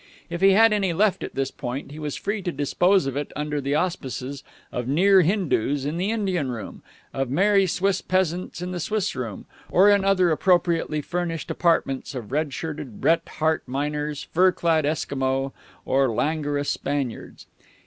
[0.31, 3.31] If he had any left at this point, he was free to dispose of it
[3.35, 6.81] under the auspices of near Hindoos in the Indian room,
[7.13, 12.31] of merry Swiss peasants in the Swiss room, or in other appropriately furnished apartments of
[12.31, 15.53] red shirted, Bret Harte miners, fur clad Esquimaux,
[15.85, 17.45] or languorous Spaniards.